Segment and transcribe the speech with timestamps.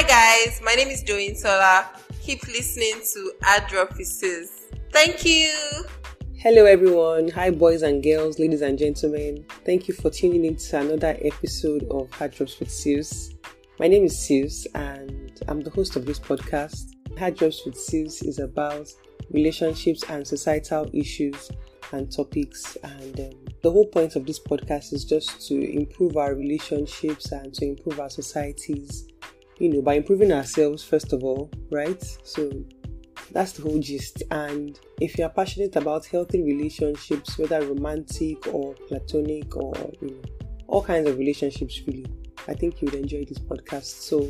[0.00, 1.90] Hi guys, my name is Join Sola.
[2.22, 4.46] Keep listening to Adrophysis.
[4.92, 5.52] Thank you.
[6.36, 7.26] Hello everyone.
[7.30, 9.44] Hi boys and girls, ladies and gentlemen.
[9.66, 13.34] Thank you for tuning in to another episode of Hard Drops with Seuss.
[13.80, 16.94] My name is Seuss and I'm the host of this podcast.
[17.18, 18.86] Hard Drops with Seuss is about
[19.32, 21.50] relationships and societal issues
[21.90, 23.30] and topics and um,
[23.64, 27.98] the whole point of this podcast is just to improve our relationships and to improve
[27.98, 29.08] our societies
[29.58, 32.02] you know by improving ourselves first of all right?
[32.24, 32.50] So
[33.32, 34.22] that's the whole gist.
[34.30, 40.22] And if you're passionate about healthy relationships whether romantic or platonic or you know
[40.66, 42.04] all kinds of relationships really
[42.46, 43.84] i think you'd enjoy this podcast.
[43.84, 44.26] So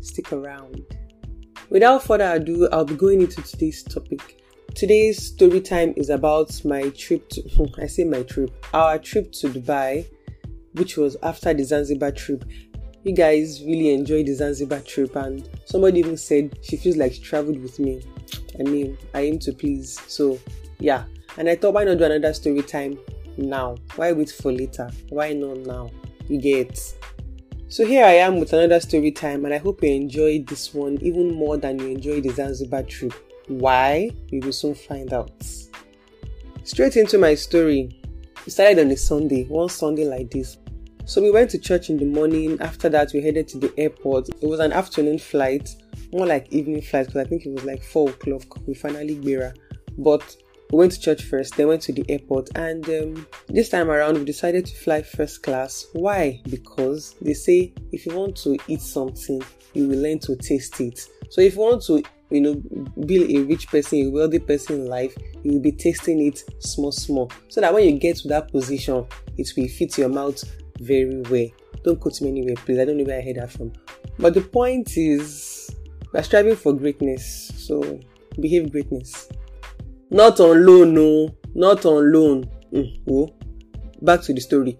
[0.00, 0.82] stick around.
[1.70, 4.38] Without further ado i'll be going into today's topic.
[4.74, 9.48] Today's story time is about my trip to, I say my trip, our trip to
[9.48, 10.06] Dubai,
[10.72, 12.44] which was after the Zanzibar trip.
[13.04, 17.20] You guys really enjoyed the Zanzibar trip, and somebody even said she feels like she
[17.20, 18.02] traveled with me.
[18.58, 20.00] I mean, I aim to please.
[20.06, 20.38] So,
[20.78, 21.04] yeah.
[21.36, 22.98] And I thought, why not do another story time
[23.36, 23.76] now?
[23.96, 24.90] Why wait for later?
[25.08, 25.90] Why not now?
[26.28, 26.78] You get.
[27.68, 30.98] So here I am with another story time, and I hope you enjoyed this one
[31.00, 33.14] even more than you enjoyed the Zanzibar trip.
[33.48, 34.10] Why?
[34.30, 35.32] We will soon find out.
[36.64, 37.98] Straight into my story.
[38.46, 40.58] It started on a Sunday, one Sunday like this.
[41.04, 42.60] So we went to church in the morning.
[42.60, 44.28] After that, we headed to the airport.
[44.28, 45.68] It was an afternoon flight,
[46.12, 48.66] more like evening flight because I think it was like 4 o'clock.
[48.66, 49.52] We finally gbera.
[49.98, 50.36] But
[50.70, 54.16] we went to church first, then went to the airport, and um, this time around
[54.16, 55.86] we decided to fly first class.
[55.92, 56.40] Why?
[56.48, 59.42] Because they say if you want to eat something,
[59.74, 61.00] you will learn to taste it.
[61.30, 62.54] So if you want to you know,
[63.04, 66.92] be a rich person, a wealthy person in life, you will be tasting it small,
[66.92, 67.30] small.
[67.48, 69.04] So that when you get to that position,
[69.36, 70.42] it will fit your mouth
[70.80, 71.46] very well.
[71.84, 72.78] Don't quote me anywhere, please.
[72.78, 73.72] I don't know where I heard that from.
[74.18, 75.74] But the point is,
[76.12, 77.52] we're striving for greatness.
[77.56, 78.00] So
[78.38, 79.28] behave greatness.
[80.10, 81.34] Not on loan, no.
[81.54, 82.44] Not on loan.
[82.72, 83.34] Mm, oh.
[84.02, 84.78] Back to the story.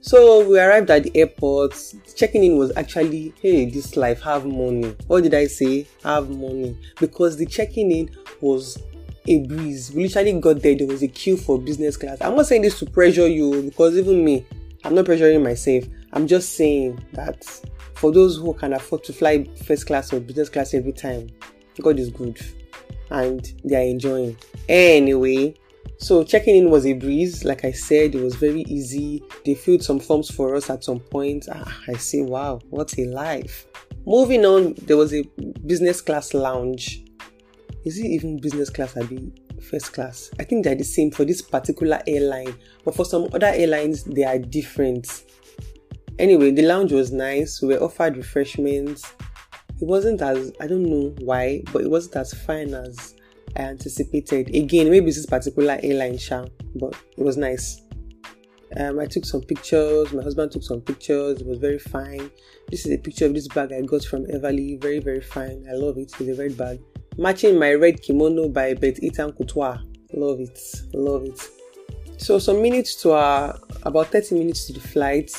[0.00, 1.74] So we arrived at the airport.
[2.16, 4.96] Checking in was actually, hey, this life, have money.
[5.06, 5.86] What did I say?
[6.02, 6.76] Have money.
[6.98, 8.10] Because the checking in
[8.40, 8.82] was
[9.26, 9.92] a breeze.
[9.92, 12.18] We literally got there, there was a queue for business class.
[12.20, 14.46] I'm not saying this to pressure you because even me,
[14.84, 15.84] I'm not pressuring myself.
[16.12, 17.44] I'm just saying that
[17.94, 21.28] for those who can afford to fly first class or business class every time,
[21.80, 22.40] God is good
[23.10, 24.36] and they are enjoying.
[24.68, 25.54] Anyway,
[25.98, 27.44] so checking in was a breeze.
[27.44, 29.22] Like I said, it was very easy.
[29.44, 31.46] They filled some forms for us at some point.
[31.52, 33.66] Ah, I say, wow, what a life.
[34.06, 35.22] Moving on, there was a
[35.66, 37.04] business class lounge.
[37.84, 38.96] Is it even business class?
[38.96, 40.30] I be first class.
[40.38, 42.54] I think they're the same for this particular airline,
[42.84, 45.24] but for some other airlines, they are different.
[46.18, 47.62] Anyway, the lounge was nice.
[47.62, 49.14] We were offered refreshments.
[49.80, 53.14] It wasn't as I don't know why, but it wasn't as fine as
[53.56, 54.54] I anticipated.
[54.54, 56.44] Again, maybe this particular airline, sha,
[56.74, 57.80] but it was nice.
[58.76, 60.12] Um, I took some pictures.
[60.12, 61.40] My husband took some pictures.
[61.40, 62.30] It was very fine.
[62.68, 64.80] This is a picture of this bag I got from Everly.
[64.80, 65.66] Very, very fine.
[65.68, 66.02] I love it.
[66.02, 66.80] It's a red bag.
[67.18, 69.80] Matching my red kimono by Bet Itan Couture.
[70.12, 70.58] Love it.
[70.94, 71.40] Love it.
[72.16, 75.32] So some minutes to our about 30 minutes to the flight,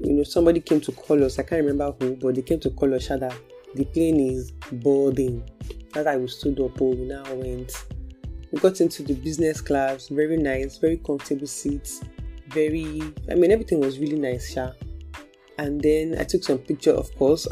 [0.00, 1.38] you know, somebody came to call us.
[1.38, 3.34] I can't remember who, but they came to call us Shada.
[3.74, 5.48] The plane is boarding.
[5.92, 7.72] That I we stood up, oh, we now went.
[8.50, 12.00] We got into the business class, very nice, very comfortable seats,
[12.48, 14.72] very I mean everything was really nice, Sha.
[15.58, 17.46] And then I took some picture, of course.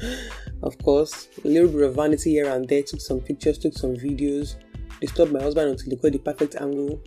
[0.62, 1.28] of course.
[1.44, 4.56] A little bit of vanity here and there, took some pictures, took some videos.
[5.00, 7.00] Disturbed my husband until he got the perfect angle.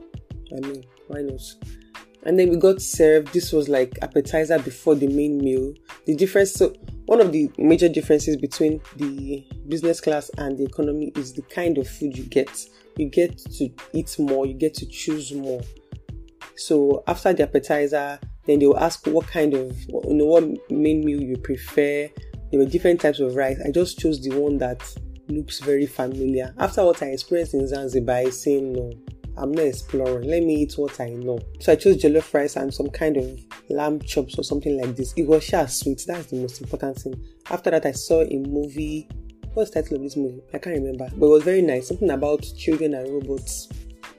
[0.55, 1.41] I mean, why not?
[2.23, 3.33] And then we got served.
[3.33, 5.73] This was like appetizer before the main meal.
[6.05, 6.73] The difference so
[7.05, 11.77] one of the major differences between the business class and the economy is the kind
[11.77, 12.49] of food you get.
[12.97, 15.61] You get to eat more, you get to choose more.
[16.55, 21.03] So after the appetizer, then they will ask what kind of, you know, what main
[21.03, 22.09] meal you prefer.
[22.51, 23.59] There were different types of rice.
[23.65, 24.83] I just chose the one that
[25.29, 26.53] looks very familiar.
[26.57, 28.91] After what I experienced in Zanzibar, I no.
[29.37, 30.27] I'm not exploring.
[30.29, 31.39] Let me eat what I know.
[31.59, 33.39] So I chose jollof rice and some kind of
[33.69, 35.13] lamb chops or something like this.
[35.15, 36.03] It was sure sweet.
[36.05, 37.15] That's the most important thing.
[37.49, 39.07] After that, I saw a movie.
[39.53, 40.41] What's the title of this movie?
[40.53, 41.09] I can't remember.
[41.15, 41.87] But it was very nice.
[41.87, 43.69] Something about children and robots.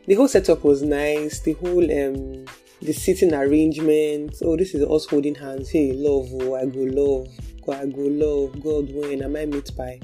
[0.07, 1.41] The whole setup was nice.
[1.41, 2.47] The whole um
[2.81, 4.37] the seating arrangement.
[4.43, 5.71] Oh, this is us holding hands.
[5.71, 7.29] Hey, love, oh, I go love.
[7.69, 8.63] I go love.
[8.63, 10.01] God, when am I meet by?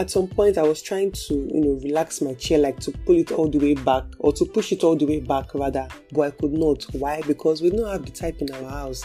[0.00, 3.18] at some point I was trying to, you know, relax my chair, like to pull
[3.18, 6.20] it all the way back or to push it all the way back rather, but
[6.22, 6.84] I could not.
[6.94, 7.20] Why?
[7.26, 9.04] Because we don't have the type in our house.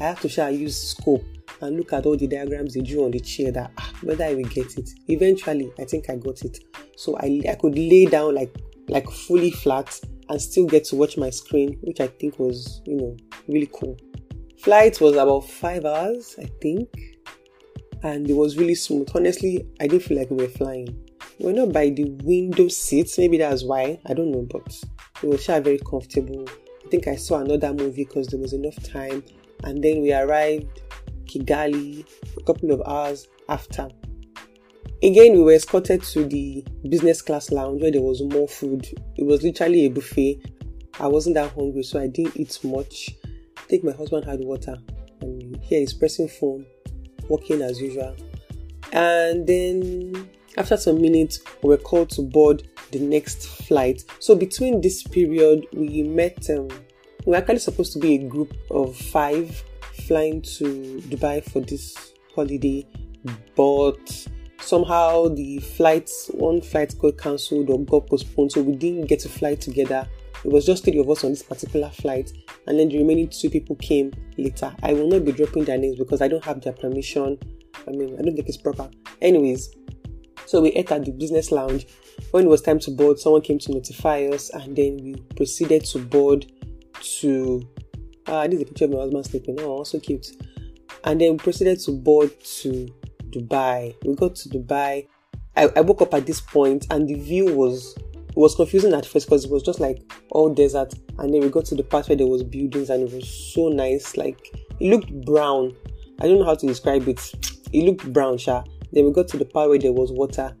[0.00, 1.22] I have to share use scope
[1.60, 4.34] and look at all the diagrams they drew on the chair that ah, whether I
[4.34, 4.88] will get it.
[5.08, 6.58] Eventually, I think I got it.
[6.96, 8.56] So I, I could lay down like
[8.88, 10.00] like fully flat
[10.30, 13.16] and still get to watch my screen, which I think was, you know,
[13.48, 13.98] really cool.
[14.62, 16.88] Flight was about five hours, I think,
[18.04, 19.08] and it was really smooth.
[19.12, 21.04] Honestly, I didn't feel like we were flying.
[21.40, 24.80] We were not by the window seats, maybe that's why, I don't know, but
[25.20, 26.48] it was sure very comfortable.
[26.86, 29.24] I think I saw another movie because there was enough time,
[29.64, 30.80] and then we arrived
[31.24, 32.06] Kigali
[32.38, 33.88] a couple of hours after.
[35.02, 38.86] Again, we were escorted to the business class lounge where there was more food.
[39.16, 40.40] It was literally a buffet.
[41.00, 43.10] I wasn't that hungry, so I didn't eat much.
[43.72, 44.76] Think my husband had water,
[45.22, 46.66] and here he's pressing phone,
[47.30, 48.14] working as usual.
[48.92, 50.28] And then
[50.58, 54.04] after some minutes, we were called to board the next flight.
[54.18, 56.50] So between this period, we met.
[56.50, 56.68] Um,
[57.24, 59.64] we were actually supposed to be a group of five
[60.06, 62.86] flying to Dubai for this holiday,
[63.56, 64.28] but
[64.60, 69.30] somehow the flights, one flight got cancelled or got postponed, so we didn't get to
[69.30, 70.06] fly together.
[70.44, 72.32] It was just three of us on this particular flight,
[72.66, 74.74] and then the remaining two people came later.
[74.82, 77.38] I will not be dropping their names because I don't have their permission.
[77.86, 78.90] I mean, I don't think it's proper.
[79.20, 79.70] Anyways,
[80.46, 81.86] so we ate at the business lounge.
[82.32, 85.84] When it was time to board, someone came to notify us, and then we proceeded
[85.86, 86.50] to board
[87.20, 87.62] to.
[88.26, 89.56] Uh, this is a picture of my husband sleeping.
[89.60, 90.26] Oh, so cute.
[91.04, 92.88] And then we proceeded to board to
[93.30, 93.94] Dubai.
[94.04, 95.08] We got to Dubai.
[95.56, 97.96] I, I woke up at this point and the view was
[98.32, 101.50] it was confusing at first because it was just like all desert and then we
[101.50, 104.16] got to the part where there was buildings and it was so nice.
[104.16, 104.40] Like
[104.80, 105.76] it looked brown.
[106.18, 107.20] I don't know how to describe it.
[107.74, 108.64] It looked brown sha.
[108.90, 110.56] Then we got to the part where there was water.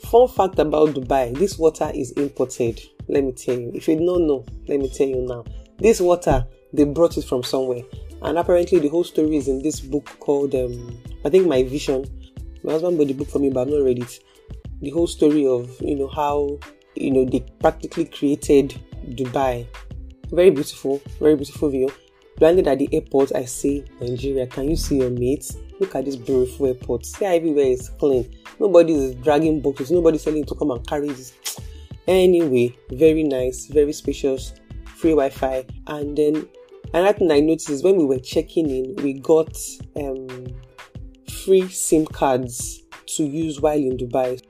[0.00, 2.78] Fun fact about dubai this water is imported.
[3.08, 3.70] Let me tell you.
[3.74, 5.44] If you don't know let me tell you now.
[5.78, 7.84] This water they brought it from somewhere.
[8.20, 12.04] And apparently the whole story is in this book called um, I think My Vision.
[12.62, 14.18] My husband bought the book for me, but I've not read it.
[14.82, 16.58] The whole story of you know how
[16.94, 18.80] you know they practically created
[19.10, 19.66] Dubai.
[20.30, 21.92] Very beautiful, very beautiful view.
[22.40, 25.56] Landed at the airport, I say, Nigeria, can you see your mates?
[25.78, 27.06] Look at this beautiful airport.
[27.06, 28.34] See everywhere is clean.
[28.58, 29.90] Nobody is dragging boxes.
[29.92, 31.32] Nobody telling to come and carry this.
[32.08, 34.54] Anyway, very nice, very spacious,
[34.84, 36.48] free Wi-Fi, and then
[36.94, 39.58] Another thing I noticed is when we were checking in, we got
[39.96, 40.28] um,
[41.44, 42.84] free SIM cards
[43.16, 44.40] to use while in Dubai.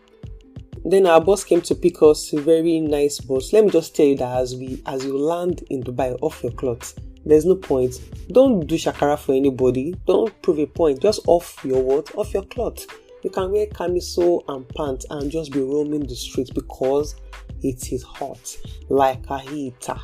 [0.86, 3.52] Then our boss came to pick us, very nice boss.
[3.52, 6.52] Let me just tell you that as we as you land in Dubai off your
[6.52, 6.94] clothes,
[7.24, 8.00] there's no point.
[8.30, 9.94] Don't do shakara for anybody.
[10.06, 11.00] Don't prove a point.
[11.00, 12.14] Just off your what?
[12.16, 12.86] Off your clothes.
[13.22, 17.14] You can wear camisole and pants and just be roaming the streets because
[17.62, 18.54] it is hot
[18.90, 19.98] like a heater.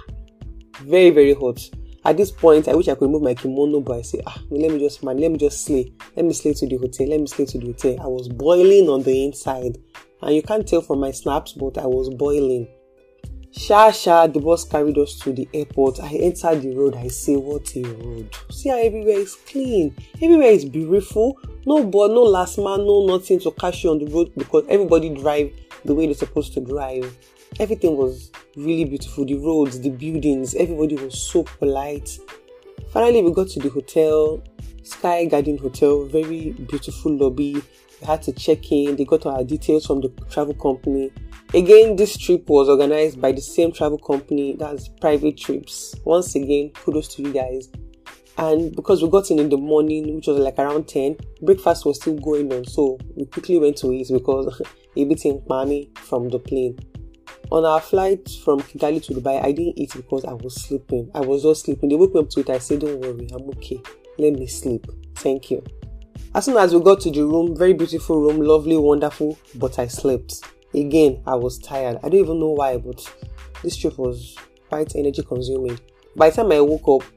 [0.79, 1.61] Very, very hot.
[2.05, 4.70] At this point, I wish I could remove my kimono, but I say, ah, let
[4.70, 5.93] me just man, let me just slay.
[6.17, 7.08] Let me slay to the hotel.
[7.08, 7.97] Let me slay to the hotel.
[8.00, 9.76] I was boiling on the inside.
[10.23, 12.69] And you can't tell from my snaps, but I was boiling.
[13.52, 16.00] Sha sha, the bus carried us to the airport.
[16.00, 16.94] I entered the road.
[16.97, 18.35] I say, what a road.
[18.50, 19.94] See how everywhere is clean.
[20.23, 21.37] Everywhere is beautiful.
[21.67, 25.11] No but no last man, no nothing to catch you on the road because everybody
[25.11, 25.52] drive
[25.85, 27.14] the way they're supposed to drive
[27.61, 29.27] everything was really beautiful.
[29.27, 32.11] The roads the buildings everybody was so polite.
[32.91, 34.43] Finally we got to the hotel
[34.83, 37.62] sky garden hotel very beautiful lobby.
[38.00, 38.97] We had to check in.
[38.97, 41.12] They got our details from the travel company.
[41.52, 45.95] Again this trip was organized by the same travel company that's private trips.
[46.05, 47.69] Once again kudos to you guys.
[48.38, 52.00] And because we got in in the morning which was like around 10 breakfast was
[52.00, 52.64] still going on.
[52.64, 54.62] So we quickly went to eat because
[54.97, 55.21] a bit
[55.99, 56.79] from the plane
[57.51, 61.11] on our flight from Kigali to Dubai, I didn't eat because I was sleeping.
[61.15, 61.89] I was just sleeping.
[61.89, 62.51] They woke me up to it.
[62.51, 63.81] I said, Don't worry, I'm okay.
[64.19, 64.87] Let me sleep.
[65.17, 65.65] Thank you.
[66.35, 69.89] As soon as we got to the room, very beautiful room, lovely, wonderful, but I
[69.89, 70.45] slept.
[70.75, 71.97] Again, I was tired.
[72.05, 73.03] I don't even know why, but
[73.63, 74.37] this trip was
[74.69, 75.79] quite energy consuming.
[76.15, 77.09] By the time I woke up,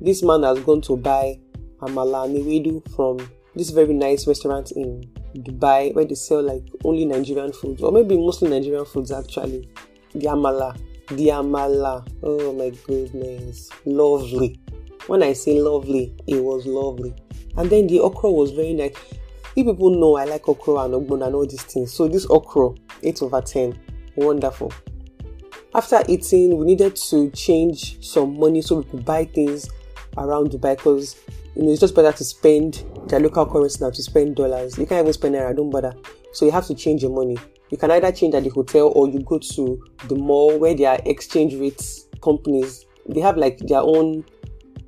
[0.00, 1.38] this man has gone to buy
[1.80, 3.18] amala and from
[3.54, 5.02] this very nice restaurant in
[5.34, 9.68] Dubai where they sell like only Nigerian foods or maybe mostly Nigerian foods actually.
[10.14, 12.06] The amala, the amala.
[12.22, 14.60] Oh my goodness, lovely.
[15.06, 17.14] When I say lovely, it was lovely.
[17.56, 18.94] And then the okra was very nice.
[19.54, 21.92] You people know I like okra and ogbon and all these things.
[21.92, 22.70] So this okra,
[23.02, 23.78] 8 over 10.
[24.16, 24.72] Wonderful.
[25.74, 29.68] After eating, we needed to change some money so we could buy things
[30.16, 31.16] around Dubai because
[31.54, 34.76] you know, it's just better to spend their local currency now to spend dollars.
[34.78, 35.94] You can't even spend naira, don't bother.
[36.32, 37.38] So you have to change your money.
[37.70, 40.90] You can either change at the hotel or you go to the mall where there
[40.90, 42.84] are exchange rates companies.
[43.08, 44.24] They have like their own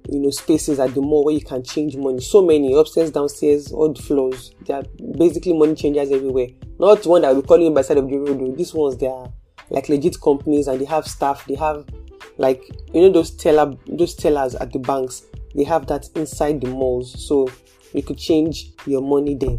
[0.08, 2.20] you know spaces at the mall where you can change money.
[2.20, 4.52] So many upstairs, downstairs, all the floors.
[4.66, 4.84] They are
[5.18, 6.48] basically money changers everywhere.
[6.78, 8.56] Not one that will be calling by side of the road.
[8.56, 9.32] These ones they are
[9.70, 11.44] like legit companies and they have staff.
[11.46, 11.86] They have
[12.38, 15.22] like you know those teller those tellers at the banks.
[15.54, 17.48] They have that inside the malls, so
[17.92, 19.58] you could change your money there.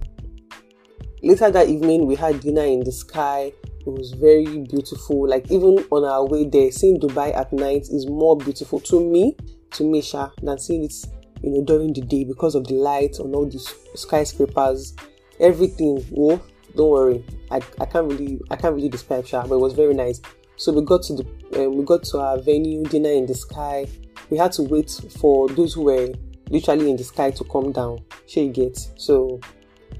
[1.23, 3.51] Later that evening, we had dinner in the sky.
[3.79, 5.27] It was very beautiful.
[5.27, 9.35] Like even on our way there, seeing Dubai at night is more beautiful to me,
[9.71, 10.93] to Misha, than seeing it,
[11.41, 14.93] you know, during the day because of the light on all these skyscrapers,
[15.39, 16.05] everything.
[16.15, 16.39] Oh,
[16.75, 19.95] don't worry, I, I can't really I can't really describe Sha, but it was very
[19.95, 20.21] nice.
[20.57, 23.87] So we got to the um, we got to our venue, dinner in the sky.
[24.29, 26.09] We had to wait for those who were
[26.49, 27.99] literally in the sky to come down.
[28.27, 28.77] Sure you get.
[28.97, 29.39] So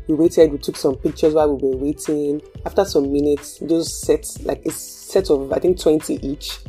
[0.08, 2.42] we waited, we took some pictures while we were waiting.
[2.66, 6.60] After some minutes, those sets, like a set of I think 20 each.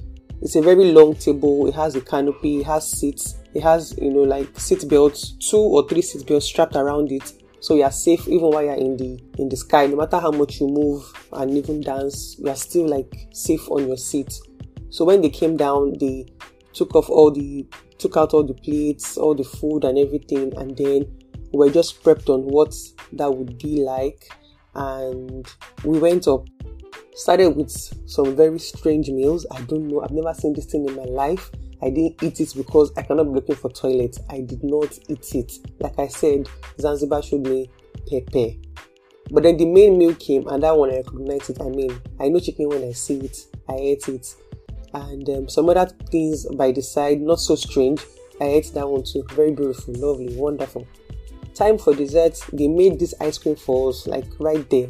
[0.40, 4.12] It's a very long table, it has a canopy, it has seats, it has, you
[4.12, 7.32] know, like seat belts, two or three seat belts strapped around it.
[7.60, 9.86] So you are safe even while you're in the in the sky.
[9.86, 13.86] No matter how much you move and even dance, you are still like safe on
[13.86, 14.32] your seat.
[14.90, 16.26] So when they came down, they
[16.72, 17.66] took off all the
[17.98, 21.06] took out all the plates, all the food and everything, and then
[21.52, 22.74] we were just prepped on what
[23.12, 24.30] that would be like.
[24.74, 25.46] And
[25.84, 26.46] we went up,
[27.14, 27.70] started with
[28.08, 29.46] some very strange meals.
[29.50, 31.50] I don't know, I've never seen this thing in my life.
[31.82, 34.18] I didn't eat it because I cannot be looking for toilet.
[34.30, 35.52] I did not eat it.
[35.78, 36.48] Like I said,
[36.80, 37.70] Zanzibar showed me
[38.10, 38.54] pepper.
[39.30, 41.60] But then the main meal came, and that one I recognized it.
[41.60, 43.36] I mean, I know chicken when I see it.
[43.68, 44.34] I ate it,
[44.94, 48.00] and um, some other things by the side, not so strange.
[48.40, 49.24] I ate that one too.
[49.32, 50.86] Very beautiful, lovely, wonderful.
[51.54, 52.40] Time for dessert.
[52.52, 54.88] They made this ice cream for us, like right there.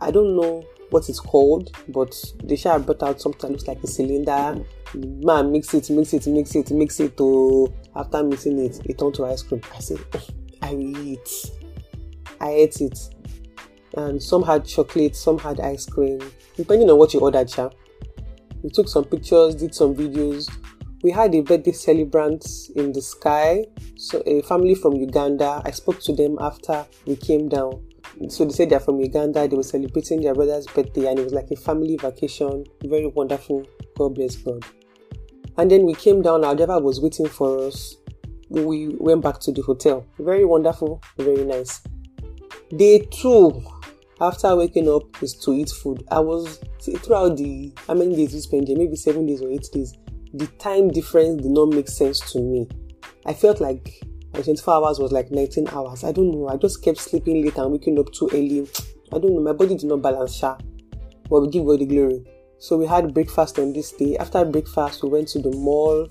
[0.00, 2.14] I don't know what it's called, but
[2.44, 4.64] they have brought out something that looks like a cylinder.
[4.94, 7.16] Man, mix it, mix it, mix it, mix it.
[7.16, 9.60] To after mixing it, it turned to ice cream.
[9.74, 10.26] I said, oh,
[10.62, 11.50] I will eat.
[12.40, 12.98] I ate it,
[13.94, 16.20] and some had chocolate, some had ice cream,
[16.56, 17.48] depending on what you ordered.
[17.48, 17.70] Cha.
[18.62, 20.50] We took some pictures, did some videos.
[21.02, 23.64] We had a birthday celebrant in the sky,
[23.96, 25.62] so a family from Uganda.
[25.64, 27.85] I spoke to them after we came down
[28.28, 29.46] so they said they're from Uganda.
[29.46, 32.64] They were celebrating their brother's birthday, and it was like a family vacation.
[32.84, 33.66] Very wonderful.
[33.96, 34.64] God bless God.
[35.58, 36.44] And then we came down.
[36.44, 37.96] Our driver was waiting for us.
[38.48, 40.06] We went back to the hotel.
[40.18, 41.02] Very wonderful.
[41.18, 41.80] Very nice.
[42.76, 43.62] Day two,
[44.20, 46.04] after waking up, is to eat food.
[46.10, 48.76] I was throughout the how many days we spent there?
[48.76, 49.94] Maybe seven days or eight days.
[50.34, 52.68] The time difference did not make sense to me.
[53.24, 54.00] I felt like
[54.36, 56.04] and 24 hours was like 19 hours.
[56.04, 56.48] I don't know.
[56.48, 58.68] I just kept sleeping late and waking up too early.
[59.12, 59.40] I don't know.
[59.40, 60.62] My body did not balance sharp.
[61.30, 62.22] But we give God the glory.
[62.58, 64.16] So we had breakfast on this day.
[64.18, 66.08] After breakfast, we went to the mall.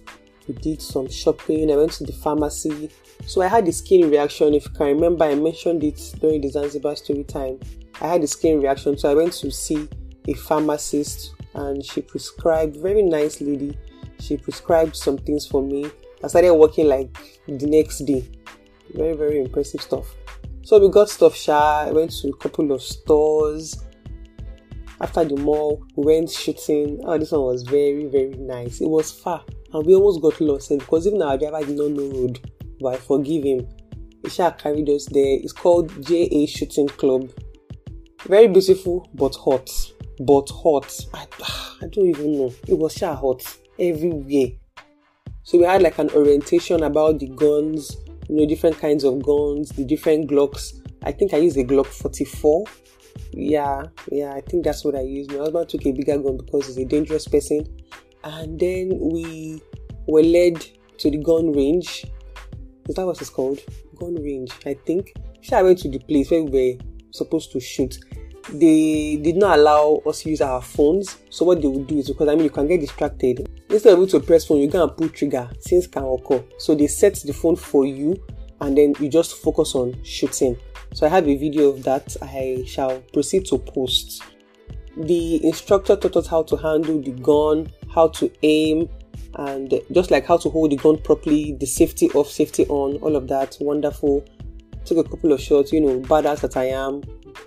[0.48, 1.72] We did some shopping.
[1.72, 2.90] I went to the pharmacy.
[3.28, 4.56] So I had the skin reaction.
[4.56, 7.60] If you can remember, I mentioned it during the Zanzibar story time.
[8.02, 8.98] I had the skin reaction.
[8.98, 9.88] So I went to see
[10.28, 13.78] a pharmacist and she prescribed, very nice lady.
[14.20, 15.92] She prescribed some things for me
[16.24, 17.18] I started working like
[17.48, 18.30] the next day.
[18.94, 20.16] Very, very impressive stuff.
[20.64, 23.84] So we got stuff shy, went to a couple of stores.
[25.02, 27.02] After the mall, we went shooting.
[27.04, 28.82] Oh, this one was very, very nice.
[28.82, 29.44] It was far
[29.76, 32.40] and we almost got lost and because even our driver did not know road.
[32.80, 33.68] But I forgive him.
[34.28, 35.38] Shall carried us there.
[35.42, 37.30] It's called JA Shooting Club.
[38.24, 39.70] Very beautiful but hot.
[40.20, 40.92] But hot.
[41.14, 42.54] I, ah, I don't even know.
[42.68, 43.44] It was sure hot
[43.78, 44.48] everywhere.
[45.46, 47.98] So we had like an orientation about the guns,
[48.28, 50.82] you know, different kinds of guns, the different Glocks.
[51.04, 52.66] I think I used a Glock 44.
[53.32, 55.32] Yeah, yeah, I think that's what I used.
[55.32, 57.64] My husband took a bigger gun because he's a dangerous person.
[58.24, 59.62] And then we
[60.08, 60.66] were led
[60.98, 62.06] to the gun range.
[62.90, 63.60] Is that what it's called?
[64.00, 65.14] Gun range, I think.
[65.44, 68.00] So I went to the place where we were supposed to shoot
[68.50, 71.18] they did not allow us to use our phones.
[71.30, 73.48] So what they would do is because I mean you can get distracted.
[73.70, 75.50] Instead of you to press phone, you and pull trigger.
[75.62, 76.44] Things can occur.
[76.58, 78.22] So they set the phone for you
[78.62, 80.58] and then you just focus on shooting.
[80.94, 82.16] So I have a video of that.
[82.22, 84.24] I shall proceed to post.
[84.98, 88.88] The instructor taught us how to handle the gun, how to aim,
[89.34, 93.18] and just like how to hold the gun properly, the safety off, safety on, all
[93.18, 93.58] of that.
[93.60, 94.24] Wonderful.
[94.86, 97.02] Took a couple of shots, you know, badass that I am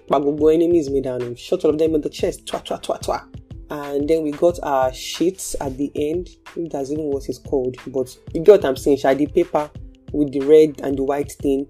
[0.09, 2.47] gbogbo enemies me down shot all of them in the chest.
[2.47, 3.29] Twa, twa, twa, twa.
[3.71, 6.31] And then we got our sheets at the end.
[6.57, 7.77] That's even what it's called.
[7.89, 8.99] But you get what I'm saying.
[8.99, 9.71] Shadi paper
[10.13, 11.67] with the red and the white thing.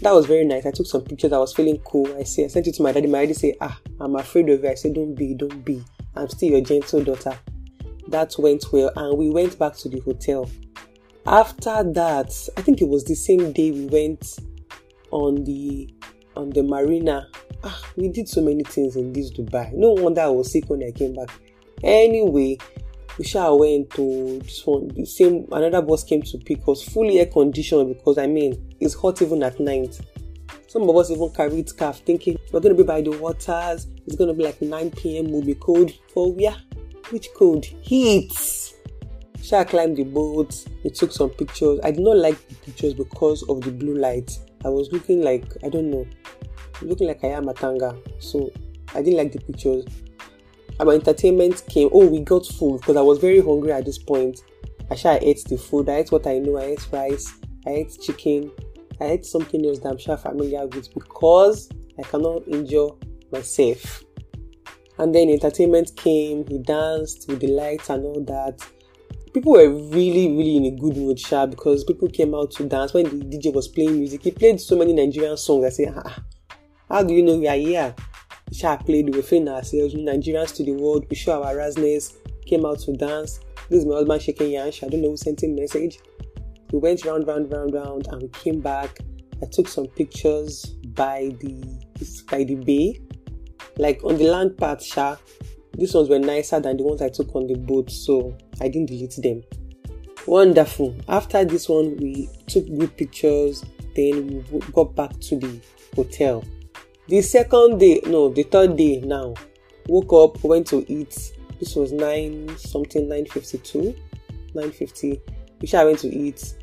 [0.00, 0.64] That was very nice.
[0.64, 1.32] I took some pictures.
[1.32, 2.06] I was feeling cool.
[2.16, 3.06] I say I sent it to my daddy.
[3.06, 4.70] My daddy say, Ah, I'm afraid of it.
[4.70, 5.84] I said, Don't be, don't be.
[6.16, 7.38] I'm still your gentle daughter.
[8.08, 10.48] That went well, and we went back to the hotel.
[11.26, 14.38] After that, I think it was the same day we went
[15.10, 15.92] on the
[16.38, 17.28] on the marina.
[17.64, 19.72] Ah, we did so many things in this Dubai.
[19.74, 21.28] No wonder I was sick when I came back.
[21.82, 22.56] Anyway,
[23.18, 24.88] we shall went to this one.
[24.88, 28.94] The same another bus came to pick us, fully air conditioned because I mean it's
[28.94, 29.98] hot even at night.
[30.68, 33.88] Some of us even carried scarf thinking we're gonna be by the waters.
[34.06, 35.32] It's gonna be like 9 p.m.
[35.32, 35.92] Will be cold.
[36.14, 36.56] For yeah,
[37.10, 37.64] which cold?
[37.64, 38.32] Heat.
[39.42, 40.64] Sha climbed the boat.
[40.84, 41.80] We took some pictures.
[41.82, 44.38] I did not like the pictures because of the blue light.
[44.64, 46.06] I was looking like I don't know,
[46.82, 47.96] looking like I am a tanga.
[48.18, 48.50] So
[48.94, 49.84] I didn't like the pictures.
[50.80, 51.88] Our entertainment came.
[51.92, 54.42] Oh, we got food because I was very hungry at this point.
[54.90, 55.88] I sure ate the food.
[55.88, 56.56] I ate what I know.
[56.56, 57.32] I ate rice.
[57.66, 58.50] I ate chicken.
[59.00, 61.68] I ate something else that I'm sure familiar with because
[61.98, 62.90] I cannot enjoy
[63.32, 64.04] myself.
[64.98, 66.46] And then entertainment came.
[66.46, 68.60] He danced with the lights and all that.
[69.32, 72.94] People were really, really in a good mood, sha, because people came out to dance
[72.94, 74.22] when the DJ was playing music.
[74.22, 75.64] He played so many Nigerian songs.
[75.66, 76.22] I said, ah,
[76.88, 77.94] how do you know we are here?
[78.52, 82.14] Sha played, we ourselves, Nigerians to the world, we show our razness,
[82.46, 83.40] came out to dance.
[83.68, 84.82] This is my husband shaking hands.
[84.82, 85.98] I don't know who sent him message.
[86.72, 88.98] We went round, round, round, round, and we came back.
[89.42, 91.78] I took some pictures by the
[92.30, 93.00] by the bay,
[93.76, 94.82] like on the land part.
[94.82, 95.16] Sha,
[95.78, 98.88] these ones were nicer than the ones I took on the boat, so I didn't
[98.88, 99.44] delete them.
[100.26, 100.96] Wonderful.
[101.08, 103.64] After this one, we took good pictures.
[103.94, 105.60] Then we got back to the
[105.94, 106.44] hotel.
[107.06, 109.34] The second day, no, the third day now,
[109.86, 111.32] woke up, went to eat.
[111.60, 113.94] This was nine something, nine fifty two,
[114.54, 115.20] nine fifty.
[115.60, 116.54] Which I went to eat.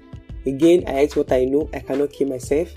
[0.45, 1.69] Again, I ate what I know.
[1.73, 2.69] I cannot kill myself.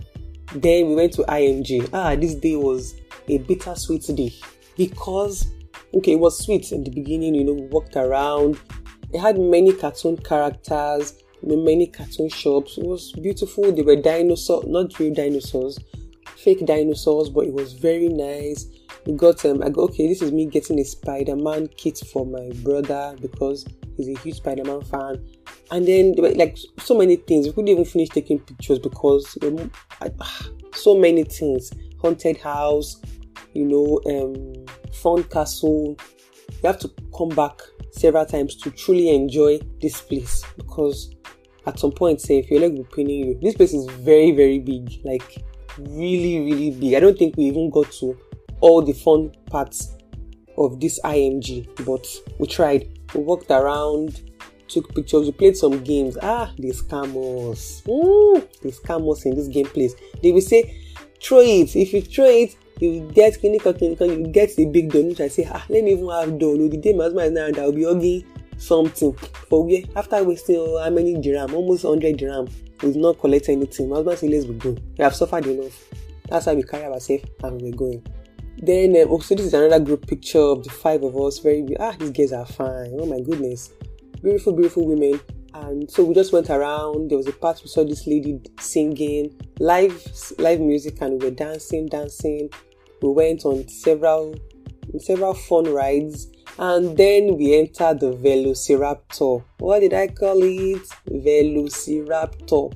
[0.54, 1.90] Then we went to IMG.
[1.92, 2.95] Ah, this day was
[3.28, 4.33] a bittersweet day
[4.76, 5.47] because
[5.95, 7.35] okay, it was sweet in the beginning.
[7.35, 8.59] You know, we walked around.
[9.12, 12.78] It had many cartoon characters, many cartoon shops.
[12.78, 13.73] It was beautiful.
[13.73, 15.78] They were dinosaurs, not real dinosaurs
[16.38, 18.67] fake dinosaurs, but it was very nice.
[19.06, 20.08] We got um, I go okay.
[20.08, 24.82] This is me getting a Spider-Man kit for my brother because he's a huge Spider-Man
[24.82, 25.25] fan.
[25.71, 27.47] And then there were like so many things.
[27.47, 29.36] We couldn't even finish taking pictures because
[30.75, 31.73] so many things.
[32.00, 33.00] Haunted house,
[33.53, 35.97] you know, um, fun castle.
[36.63, 41.15] You have to come back several times to truly enjoy this place because
[41.67, 44.59] at some point, say if your leg will be you, this place is very very
[44.59, 45.01] big.
[45.05, 45.45] Like
[45.79, 46.95] really, really big.
[46.95, 48.19] I don't think we even got to
[48.61, 49.95] all the fun parts
[50.57, 52.07] of this IMG, but
[52.39, 52.99] we tried.
[53.15, 54.23] We walked around,
[54.67, 56.19] took pictures, we played some games.
[56.21, 57.83] Ah, the scammers.
[57.85, 59.95] Mm, the scammers in this game place.
[60.23, 60.81] They will say,
[61.23, 61.75] throw it.
[61.77, 64.93] If you throw it, you get clinical, clinical, you get the big.
[64.93, 66.69] Which I say, ah, let me even have done.
[66.69, 68.25] The day my husband is now, that will be hugging
[68.58, 69.12] something.
[69.49, 72.49] For where after wasting how many dirham, almost 100 dirham,
[72.82, 73.88] we did not collect anything.
[73.88, 74.95] My husband said, let's be going.
[74.97, 75.84] We have suffered enough.
[76.28, 78.06] That's why we carry ourselves and we're going.
[78.60, 81.38] Then, um, also, this is another group picture of the five of us.
[81.38, 82.97] Very, ah, these girls are fine.
[82.99, 83.71] Oh my goodness.
[84.23, 85.21] Beautiful, beautiful women.
[85.54, 87.10] And so we just went around.
[87.10, 90.06] There was a part we saw this lady singing live,
[90.38, 92.50] live music, and we were dancing, dancing.
[93.02, 94.34] We went on several,
[94.99, 99.45] several fun rides and then we entered the Velociraptor.
[99.58, 100.82] What did I call it?
[101.08, 102.75] Velociraptor.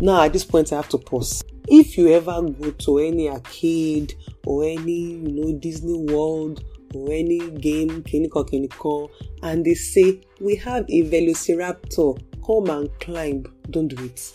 [0.00, 1.42] Now, at this point, I have to pause.
[1.68, 4.14] If you ever go to any arcade
[4.46, 9.08] or any, you know, Disney World or any game, Kiniko Kiniko,
[9.42, 14.32] and they say, We have a Velociraptor, come and climb, don't do it.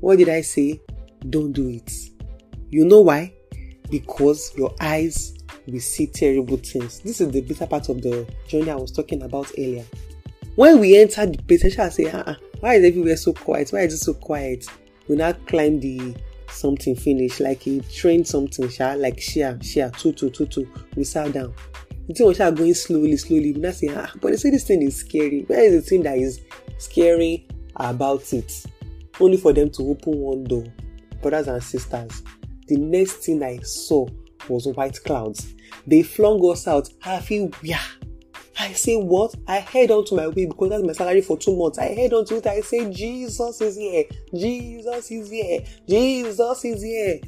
[0.00, 0.80] What did I say?
[1.28, 1.92] Don't do it.
[2.70, 3.34] You know why?
[3.90, 7.00] Because your eyes we see terrible things.
[7.00, 9.84] This is the bitter part of the journey I was talking about earlier.
[10.54, 13.70] When we enter the place, I say, uh-uh, why is everywhere so quiet?
[13.70, 14.66] Why is it so quiet?
[15.08, 16.16] We now climb the
[16.50, 20.68] something finish, like he trained something, shall like share, share, two, two, two, two.
[20.96, 21.54] We sat down.
[22.08, 23.52] The thing was going slowly, slowly.
[23.52, 25.42] We now say, ah, but they say this thing is scary.
[25.42, 26.40] Where is the thing that is
[26.78, 27.46] scary
[27.76, 28.64] about it?
[29.20, 30.64] Only for them to open one door.
[31.20, 32.22] Brothers and sisters,
[32.68, 34.06] the next thing I saw
[34.48, 35.54] was white clouds.
[35.86, 36.88] They flung us out.
[37.04, 37.82] I feel yeah.
[38.60, 39.34] I say what?
[39.46, 41.78] I head on to my way because that's my salary for two months.
[41.78, 42.46] I head on to it.
[42.46, 44.04] I say Jesus is here.
[44.34, 45.60] Jesus is here.
[45.88, 47.20] Jesus is here.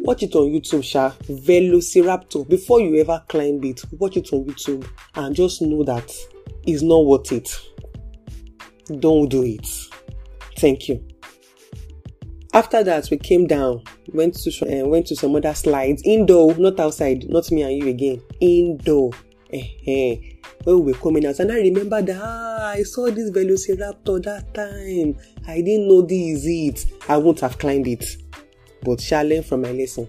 [0.00, 1.10] Watch it on YouTube, Sha.
[1.28, 2.48] Velociraptor.
[2.48, 4.84] Before you ever climb it, watch it on YouTube
[5.14, 6.12] and just know that
[6.66, 7.56] it's not worth it.
[8.98, 9.68] Don't do it.
[10.56, 11.11] Thank you.
[12.54, 16.78] After that, we came down, went to uh, went to some other slides, indoor, not
[16.78, 19.10] outside, not me and you again, indoor.
[19.52, 20.16] Uh-huh.
[20.64, 24.52] When we were coming out, and I remember that ah, I saw this Velociraptor that
[24.54, 25.18] time.
[25.48, 26.92] I didn't know this is it.
[27.08, 28.04] I won't have climbed it.
[28.82, 30.08] But shall learn from my lesson.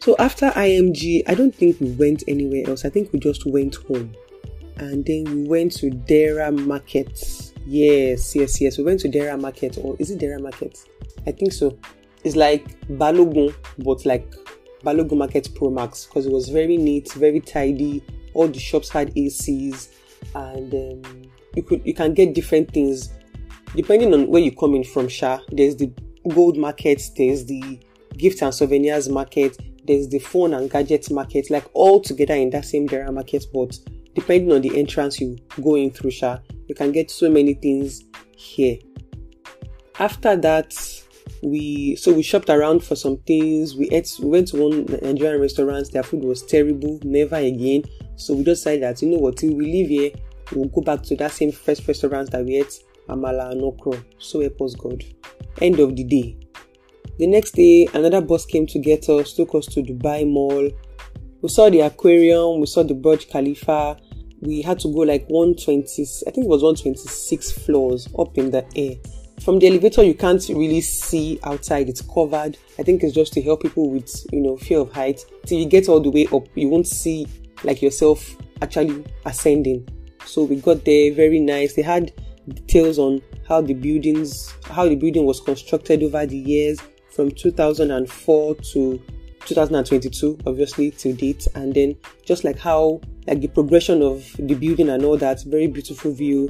[0.00, 2.84] So after IMG, I don't think we went anywhere else.
[2.84, 4.14] I think we just went home.
[4.76, 7.47] And then we went to Deira Market.
[7.70, 8.78] Yes, yes, yes.
[8.78, 9.76] We went to Deira Market.
[9.82, 10.78] Or is it Deira Market?
[11.26, 11.78] I think so.
[12.24, 13.54] It's like Balogun,
[13.84, 14.34] but like
[14.82, 18.02] Balogun Market Pro Max because it was very neat, very tidy.
[18.32, 19.88] All the shops had ACs,
[20.34, 21.22] and um,
[21.54, 23.10] you could you can get different things
[23.76, 25.06] depending on where you're coming from.
[25.06, 25.92] Sha, there's the
[26.30, 27.78] gold market, there's the
[28.16, 32.64] gift and souvenirs market, there's the phone and gadgets market, like all together in that
[32.64, 33.44] same Deira market.
[33.52, 33.78] But
[34.18, 38.04] depending on the entrance you go in through, Sha, you can get so many things
[38.36, 38.76] here.
[39.98, 40.74] After that,
[41.42, 43.76] we so we shopped around for some things.
[43.76, 44.12] We ate.
[44.20, 45.92] We went to one Nigerian restaurant.
[45.92, 46.98] Their food was terrible.
[47.04, 47.84] Never again.
[48.16, 50.10] So we decided that you know what, till we leave here,
[50.52, 54.02] we'll go back to that same first restaurant that we ate amala and okro.
[54.18, 55.04] So help us God.
[55.60, 56.36] End of the day.
[57.18, 60.70] The next day, another bus came to get us, took us to Dubai Mall.
[61.40, 62.60] We saw the aquarium.
[62.60, 63.96] We saw the Burj Khalifa.
[64.40, 66.02] We had to go like 120.
[66.26, 68.96] I think it was 126 floors up in the air.
[69.42, 71.88] From the elevator you can't really see outside.
[71.88, 72.56] It's covered.
[72.78, 75.24] I think it's just to help people with you know fear of height.
[75.46, 77.26] Till you get all the way up you won't see
[77.64, 79.88] like yourself actually ascending.
[80.24, 81.74] So we got there very nice.
[81.74, 82.12] They had
[82.48, 86.78] details on how the buildings how the building was constructed over the years
[87.10, 89.02] from 2004 to
[89.48, 94.88] 2022 obviously to date and then just like how like the progression of the building
[94.90, 96.48] and all that very beautiful view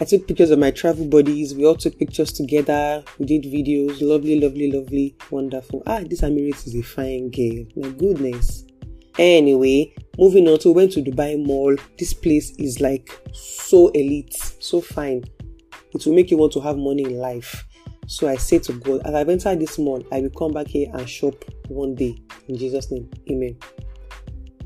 [0.00, 1.54] I took pictures of my travel buddies.
[1.54, 3.04] We all took pictures together.
[3.18, 4.00] We did videos.
[4.00, 5.82] Lovely, lovely, lovely, wonderful.
[5.86, 7.66] Ah, this Amirit is a fine girl.
[7.76, 8.64] My goodness.
[9.18, 10.58] Anyway, moving on.
[10.60, 11.76] So we went to Dubai Mall.
[11.98, 15.24] This place is like so elite, so fine.
[15.94, 17.62] It will make you want to have money in life.
[18.06, 20.88] So I say to God, as I've entered this mall, I will come back here
[20.92, 21.34] and shop
[21.68, 22.16] one day.
[22.48, 23.56] In Jesus' name, Amen.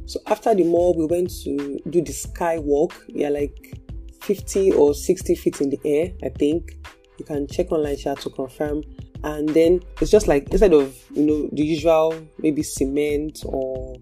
[0.07, 2.95] So after the mall, we went to do the sky walk.
[3.13, 3.81] We are like
[4.23, 6.77] 50 or 60 feet in the air, I think.
[7.19, 8.83] You can check online chat to confirm.
[9.25, 13.97] And then it's just like instead of you know the usual maybe cement or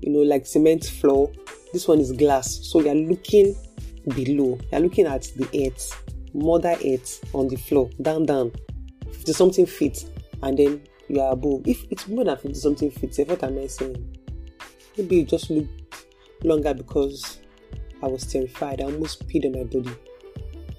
[0.00, 1.32] you know like cement floor,
[1.72, 2.58] this one is glass.
[2.62, 3.54] So you're looking
[4.14, 6.02] below, you're looking at the earth,
[6.34, 8.52] mother earth on the floor, down down,
[9.28, 10.06] 50 something feet,
[10.42, 11.66] and then you are above.
[11.66, 14.18] If it's more than 50 something feet, what am I saying?
[14.96, 15.66] Maybe you just look
[16.42, 17.38] longer because
[18.02, 18.80] I was terrified.
[18.80, 19.94] I almost peed on my body.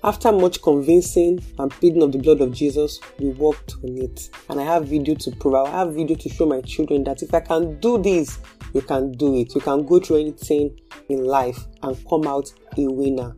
[0.04, 4.30] After much convincing and pleading of the blood of Jesus, we walked on it.
[4.50, 5.54] And I have video to prove.
[5.54, 8.40] I have video to show my children that if I can do this,
[8.74, 9.54] you can do it.
[9.54, 13.36] You can go through anything in life and come out a winner.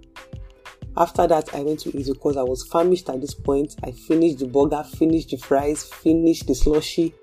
[0.97, 3.75] After that, I went to eat because I was famished at this point.
[3.83, 7.13] I finished the burger, finished the fries, finished the slushy.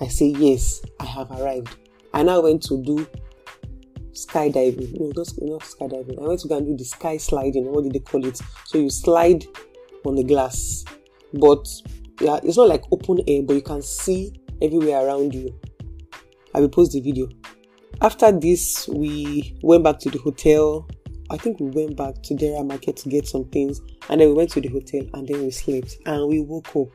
[0.00, 1.76] I say, Yes, I have arrived.
[2.14, 3.06] I now went to do
[4.12, 4.98] skydiving.
[4.98, 6.22] No, not, not skydiving.
[6.22, 7.66] I went to go and do the sky sliding.
[7.66, 8.40] What did they call it?
[8.64, 9.44] So you slide
[10.04, 10.84] on the glass,
[11.34, 11.66] but
[12.20, 15.54] yeah, it's not like open air, but you can see everywhere around you.
[16.54, 17.28] I will post the video.
[18.00, 20.88] After this, we went back to the hotel.
[21.30, 24.34] I think we went back to Deira Market to get some things, and then we
[24.34, 26.88] went to the hotel, and then we slept, and we woke up.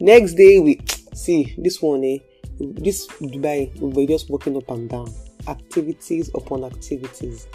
[0.00, 0.80] Next day, we
[1.14, 2.18] see this one, eh?
[2.58, 5.12] This Dubai, we were just walking up and down
[5.48, 7.48] activities upon activities.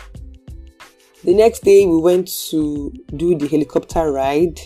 [1.24, 4.60] The next day, we went to do the helicopter ride.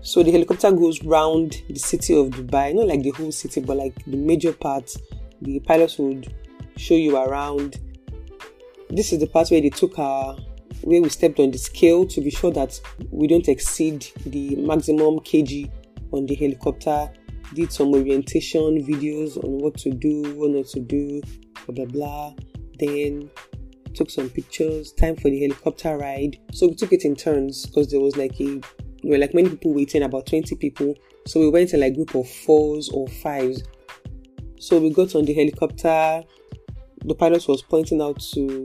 [0.00, 3.76] So the helicopter goes round the city of Dubai, not like the whole city, but
[3.76, 4.96] like the major parts.
[5.42, 6.34] The pilots would
[6.76, 7.78] show you around.
[8.88, 10.36] This is the part where they took our
[10.82, 12.80] where we stepped on the scale to be sure that
[13.10, 15.70] we don't exceed the maximum kg
[16.12, 17.10] on the helicopter.
[17.54, 21.20] Did some orientation videos on what to do, what not to do,
[21.66, 22.34] blah blah blah.
[22.78, 23.30] Then
[23.94, 24.92] took some pictures.
[24.92, 26.38] Time for the helicopter ride.
[26.52, 28.60] So we took it in turns because there was like a
[29.02, 30.94] there were like many people waiting, about 20 people.
[31.26, 33.62] So we went in like group of fours or fives.
[34.60, 36.22] So we got on the helicopter.
[37.04, 38.64] The pilot was pointing out to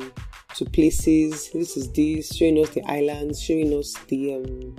[0.58, 1.50] to places.
[1.52, 4.76] This is this, showing us the islands, showing us the um,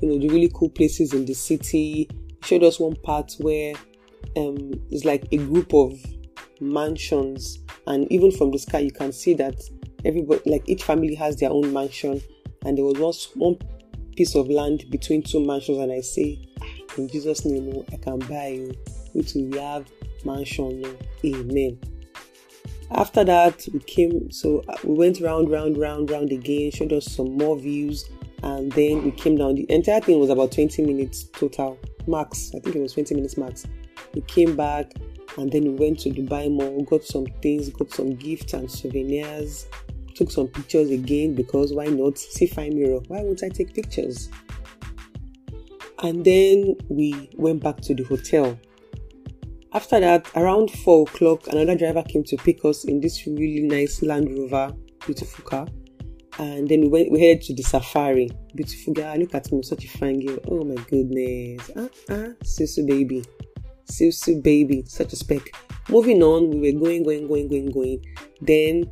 [0.00, 2.08] you know the really cool places in the city.
[2.08, 2.08] He
[2.42, 3.74] showed us one part where
[4.36, 5.92] um, it's like a group of
[6.60, 9.60] mansions and even from the sky you can see that
[10.04, 12.20] everybody like each family has their own mansion
[12.64, 13.56] and there was once one
[14.16, 16.66] piece of land between two mansions and i say ah,
[16.98, 18.74] in jesus name oh, i can buy you
[19.14, 19.86] which we have
[20.24, 21.78] mansion oh, amen
[22.92, 27.06] after that we came so uh, we went round round round round again showed us
[27.06, 28.08] some more views
[28.42, 29.54] and then we came down.
[29.54, 32.52] The entire thing was about 20 minutes total, max.
[32.54, 33.66] I think it was 20 minutes max.
[34.14, 34.92] We came back
[35.36, 39.66] and then we went to Dubai Mall, got some things, got some gifts and souvenirs,
[40.14, 42.18] took some pictures again because why not?
[42.18, 43.00] See fine mirror.
[43.08, 44.30] Why won't I take pictures?
[46.02, 48.58] And then we went back to the hotel.
[49.72, 54.02] After that, around four o'clock, another driver came to pick us in this really nice
[54.02, 54.74] Land Rover,
[55.06, 55.68] beautiful car.
[56.40, 58.30] And then we went we headed to the safari.
[58.56, 60.38] Beautiful girl look at me such a fine girl.
[60.48, 61.70] Oh my goodness.
[61.76, 63.24] Ah ah susu baby.
[63.84, 65.42] Susu baby such a spec.
[65.88, 68.04] moving on we were going going going going going.
[68.40, 68.90] Then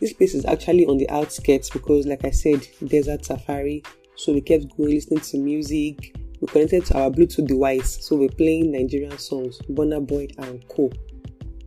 [0.00, 3.82] this place is actually on the outskirts because like i said desert safari.
[4.16, 8.28] So we kept going listening to music we connected to our bluetooth device so we're
[8.28, 10.90] playing nigerian songs Burna Boy and co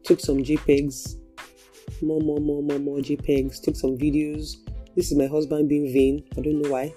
[0.04, 1.16] took some jpegs
[2.04, 4.58] more more more more more jpegs took some videos
[4.96, 6.24] this is my husband being vain.
[6.38, 6.94] I don't know why.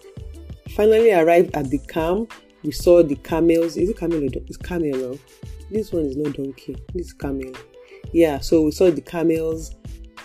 [0.71, 2.33] Finally arrived at the camp.
[2.63, 3.77] We saw the camels.
[3.77, 5.19] Is it camel or It's camel now.
[5.71, 6.77] This one is not donkey.
[6.95, 7.53] This is camel.
[8.13, 9.75] Yeah, so we saw the camels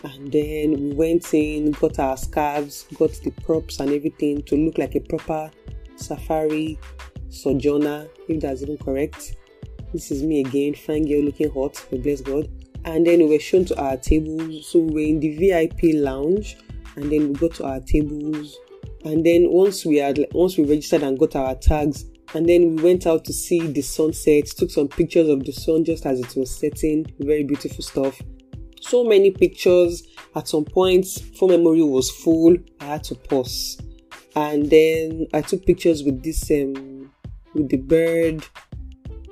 [0.04, 4.78] and then we went in, got our scarves, got the props and everything to look
[4.78, 5.50] like a proper
[5.96, 6.78] safari
[7.34, 9.36] sojourner, if that's even correct.
[9.93, 12.50] This is me again, fine girl looking hot, bless God.
[12.86, 14.67] And then we were shown to our tables.
[14.67, 16.58] So we were in the VIP lounge
[16.96, 18.58] and then we got to our tables
[19.06, 22.84] and then once we had once we registered and got our tags and then we
[22.84, 26.36] went out to see the sunset took some pictures of the sun just as it
[26.36, 28.22] was setting very beautiful stuff
[28.82, 30.04] so many pictures
[30.36, 31.06] at some point
[31.38, 33.80] phone memory was full i had to pause
[34.36, 36.92] and then i took pictures with this um
[37.54, 38.46] with the bird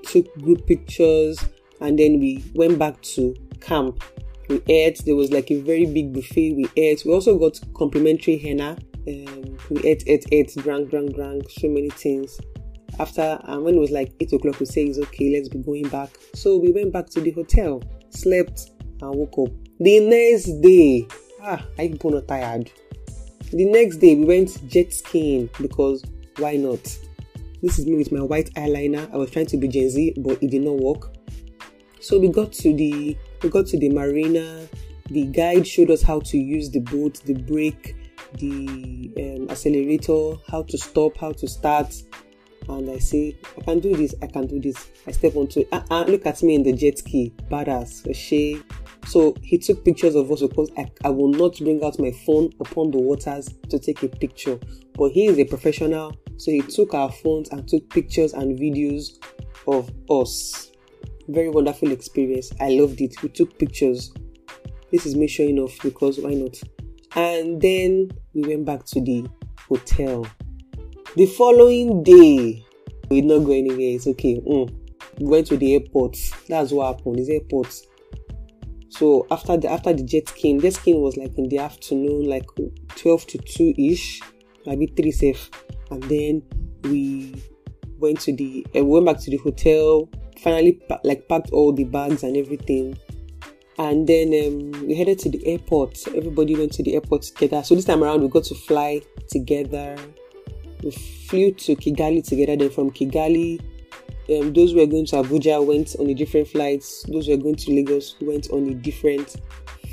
[0.04, 1.40] took group pictures
[1.80, 4.04] and then we went back to camp
[4.52, 5.02] we ate.
[5.06, 6.54] There was like a very big buffet.
[6.54, 7.04] We ate.
[7.06, 8.78] We also got complimentary henna.
[9.08, 12.40] Um, we ate, ate, ate, drank, drank, drank, so many things.
[13.00, 15.88] After, and when it was like 8 o'clock, we said, it's okay, let's be going
[15.88, 16.10] back.
[16.36, 19.54] So we went back to the hotel, slept, and woke up.
[19.80, 21.08] The next day,
[21.42, 22.70] ah, I people not tired.
[23.52, 26.04] The next day, we went jet skiing because
[26.38, 26.86] why not?
[27.62, 29.14] This is me with my white eyeliner.
[29.14, 31.16] I was trying to be Gen Z, but it did not work.
[32.00, 34.68] So we got to the we got to the marina.
[35.12, 37.96] The guide showed us how to use the boat, the brake,
[38.36, 41.94] the um, accelerator, how to stop, how to start.
[42.70, 44.90] And I say, I can do this, I can do this.
[45.06, 45.70] I step onto it.
[45.72, 47.34] Uh-uh, look at me in the jet ski.
[47.50, 48.16] Badass.
[48.16, 48.64] She.
[49.06, 52.52] So he took pictures of us because I, I will not bring out my phone
[52.60, 54.60] upon the waters to take a picture.
[54.94, 59.18] But he is a professional, so he took our phones and took pictures and videos
[59.68, 60.72] of us
[61.32, 62.52] very wonderful experience.
[62.60, 63.22] I loved it.
[63.22, 64.14] We took pictures.
[64.92, 66.60] This is me showing off because why not?
[67.16, 69.28] And then we went back to the
[69.68, 70.28] hotel.
[71.16, 72.66] The following day,
[73.10, 73.96] we did not go anywhere.
[73.96, 74.40] It's okay.
[74.40, 74.74] Mm.
[75.20, 76.18] We went to the airport.
[76.48, 77.20] That's what happened.
[77.20, 77.74] It's airport.
[78.90, 82.46] So after the after the jet skiing, jet skiing was like in the afternoon, like
[82.96, 84.22] twelve to two ish,
[84.66, 85.50] maybe three safe.
[85.90, 86.44] And then
[86.84, 87.42] we
[88.00, 90.10] went to the uh, we went back to the hotel
[90.42, 92.98] finally like packed all the bags and everything.
[93.78, 96.08] And then um, we headed to the airport.
[96.10, 97.64] Everybody went to the airport together.
[97.64, 99.98] So this time around we got to fly together.
[100.84, 102.56] We flew to kigali together.
[102.56, 103.60] Then from kigali
[104.30, 106.86] um, those who were going to abuja went on a different flight.
[107.08, 109.36] those who were going to lagos went on a different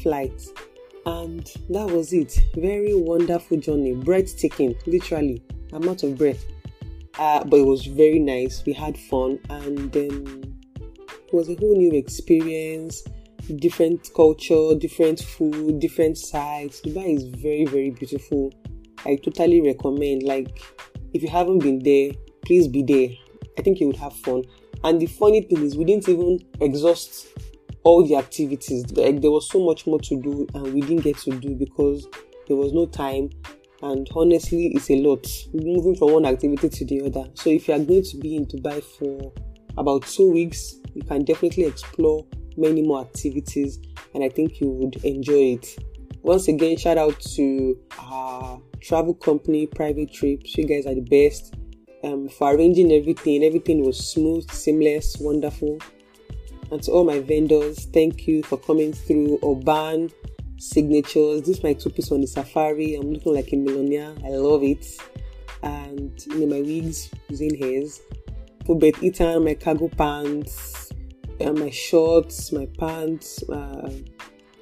[0.03, 0.43] flight
[1.09, 5.43] and that was it very wonderful journey breathtaking literally
[5.73, 6.45] i'm out of breath
[7.19, 8.63] uh, but it was very nice.
[8.65, 10.57] We had fun, and um,
[11.11, 13.03] it was a whole new experience.
[13.57, 16.81] Different culture, different food, different sites.
[16.81, 18.53] Dubai is very, very beautiful.
[19.05, 20.23] I totally recommend.
[20.23, 20.63] Like,
[21.13, 22.13] if you haven't been there,
[22.45, 23.09] please be there.
[23.59, 24.45] I think you would have fun.
[24.85, 27.27] And the funny thing is, we didn't even exhaust
[27.89, 28.85] all the activities.
[28.93, 32.07] Like, there was so much more to do, and we didn't get to do because
[32.47, 33.31] there was no time.
[33.81, 35.25] And honestly it's a lot
[35.55, 37.31] moving from one activity to the other.
[37.35, 39.33] So if you are going to be in dubai for
[39.77, 43.79] about two weeks you can definitely explore many more activities
[44.15, 45.79] and i think you would enjoy it.
[46.23, 50.59] Once again shout out to our travel company private trips.
[50.59, 51.55] You guys are the best.
[52.03, 55.79] Um, for arranging everything everything was smooth seamless wonderful
[56.71, 60.11] and to all my vendors thank you for coming through urban
[60.59, 61.43] signatures.
[61.43, 62.95] This is my two piece on the safari.
[62.95, 64.15] I'm looking like a millionaire.
[64.25, 64.87] I love it.
[65.63, 68.01] And you know, my wigs, using hairs.
[68.67, 70.93] For Beth Eaton, my cargo pants,
[71.41, 73.91] and my shorts, my pants, uh,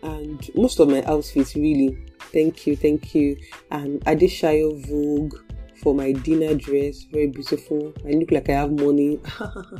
[0.02, 1.98] and most of my outfits really.
[2.32, 3.36] Thank you, thank you.
[3.70, 5.34] And Adeshayo Vogue
[5.82, 7.04] for my dinner dress.
[7.04, 7.92] Very beautiful.
[8.04, 9.18] I look like I have money.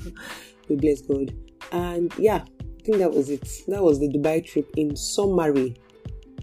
[0.68, 1.34] we bless God.
[1.72, 3.48] And yeah, I think that was it.
[3.68, 5.76] That was the Dubai trip in summary.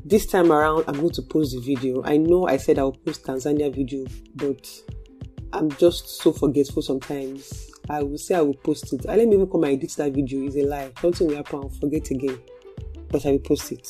[0.06, 2.04] This time around, I'm going to post the video.
[2.04, 4.06] I know I said I'll post Tanzania video,
[4.36, 4.68] but
[5.54, 7.72] I'm just so forgetful sometimes.
[7.90, 9.06] I will say I will post it.
[9.08, 10.46] I let me even come and edit that video.
[10.46, 10.92] It's a lie.
[11.00, 11.60] Something will happen.
[11.60, 12.40] I'll forget again.
[13.10, 13.88] But I will post it.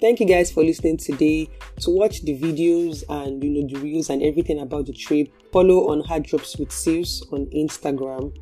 [0.00, 1.48] Thank you guys for listening today.
[1.82, 5.90] To watch the videos and you know the reels and everything about the trip, follow
[5.90, 8.36] on Hard Drops with Sales on Instagram.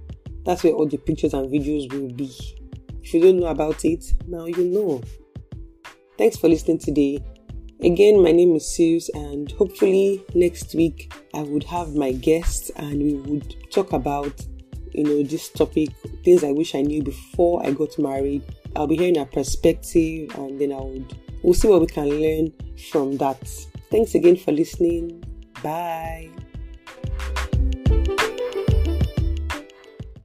[0.45, 2.31] That's where all the pictures and videos will be.
[3.03, 5.03] If you don't know about it, now you know.
[6.19, 7.23] Thanks for listening today.
[7.83, 13.03] Again, my name is Sirius, and hopefully next week I would have my guests and
[13.03, 14.45] we would talk about
[14.93, 15.91] you know this topic,
[16.25, 18.43] things I wish I knew before I got married.
[18.77, 22.53] I'll be hearing a perspective, and then I would we'll see what we can learn
[22.91, 23.41] from that.
[23.91, 25.25] Thanks again for listening.
[25.63, 26.31] Bye.